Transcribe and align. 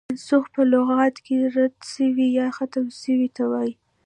منسوخ 0.09 0.43
په 0.55 0.61
لغت 0.71 1.15
کښي 1.25 1.37
رد 1.55 1.75
سوی، 1.93 2.27
يا 2.39 2.47
ختم 2.57 2.85
سوي 3.01 3.27
ته 3.35 3.43
وايي. 3.51 3.73